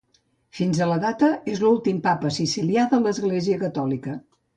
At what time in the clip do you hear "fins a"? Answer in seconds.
0.59-0.85